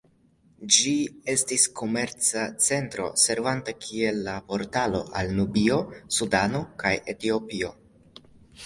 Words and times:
Ĝi 0.75 0.93
estis 1.33 1.65
komerca 1.81 2.45
centro, 2.69 3.11
servanta 3.25 3.77
kiel 3.85 4.19
la 4.31 4.35
portalo 4.49 5.03
al 5.21 5.31
Nubio, 5.37 5.79
Sudano 6.19 6.65
kaj 6.83 6.97
Etiopio. 7.17 7.73